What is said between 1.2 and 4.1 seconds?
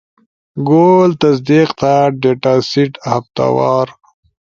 تصدیق تھا، ڈیٹا سیٹہفتہ وار